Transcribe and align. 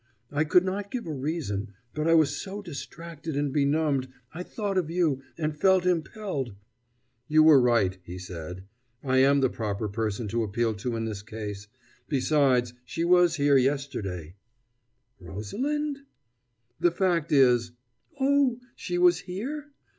I 0.31 0.45
could 0.45 0.65
not 0.65 0.89
give 0.89 1.05
a 1.05 1.13
reason 1.13 1.75
but 1.93 2.07
I 2.07 2.15
was 2.15 2.35
so 2.35 2.63
distracted 2.63 3.37
and 3.37 3.53
benumbed. 3.53 4.07
I 4.33 4.41
thought 4.41 4.79
of 4.79 4.89
you, 4.89 5.21
and 5.37 5.55
felt 5.55 5.85
impelled" 5.85 6.55
"You 7.27 7.43
were 7.43 7.61
right," 7.61 7.99
he 8.03 8.17
said. 8.17 8.63
"I 9.03 9.17
am 9.17 9.41
the 9.41 9.49
proper 9.51 9.87
person 9.87 10.27
to 10.29 10.41
appeal 10.41 10.73
to 10.73 10.95
in 10.95 11.05
this 11.05 11.21
case. 11.21 11.67
Besides, 12.09 12.73
she 12.83 13.03
was 13.05 13.35
here 13.35 13.57
yesterday" 13.57 14.33
"Rosalind?" 15.21 15.99
"The 16.79 16.89
fact 16.89 17.31
is" 17.31 17.73
"Oh, 18.19 18.59
she 18.75 18.97
was 18.97 19.19
here? 19.19 19.69